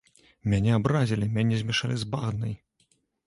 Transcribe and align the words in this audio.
Мяне 0.51 0.71
абразілі, 0.77 1.27
мяне 1.35 1.59
змяшалі 1.61 1.95
з 2.05 2.09
багнай! 2.13 2.57